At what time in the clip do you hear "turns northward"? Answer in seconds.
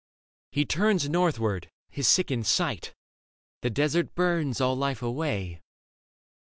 0.65-1.69